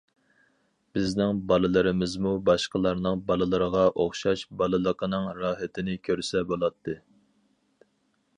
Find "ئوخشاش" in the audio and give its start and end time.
4.05-4.45